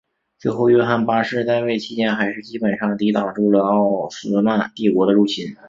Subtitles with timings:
[0.39, 5.55] 最后约翰八世在位期间还是基本上抵挡住了奥斯曼帝国的入侵。